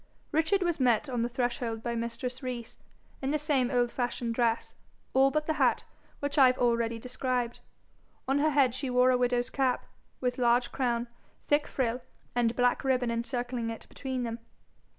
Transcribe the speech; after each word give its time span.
Richard 0.31 0.63
was 0.63 0.79
met 0.79 1.07
on 1.09 1.21
the 1.21 1.29
threshold 1.29 1.83
by 1.83 1.93
mistress 1.93 2.41
Rees, 2.41 2.79
in 3.21 3.29
the 3.29 3.37
same 3.37 3.69
old 3.69 3.91
fashioned 3.91 4.33
dress, 4.33 4.73
all 5.13 5.29
but 5.29 5.45
the 5.45 5.53
hat, 5.61 5.83
which 6.21 6.39
I 6.39 6.47
have 6.47 6.57
already 6.57 6.97
described. 6.97 7.59
On 8.27 8.39
her 8.39 8.49
head 8.49 8.73
she 8.73 8.89
wore 8.89 9.11
a 9.11 9.15
widow's 9.19 9.51
cap, 9.51 9.85
with 10.19 10.39
large 10.39 10.71
crown, 10.71 11.07
thick 11.45 11.67
frill, 11.67 12.01
and 12.33 12.55
black 12.55 12.83
ribbon 12.83 13.11
encircling 13.11 13.69
it 13.69 13.85
between 13.89 14.23
them. 14.23 14.39